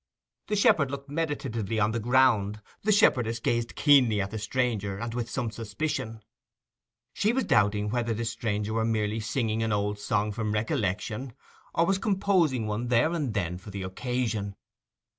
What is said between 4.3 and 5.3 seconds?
the singer, and with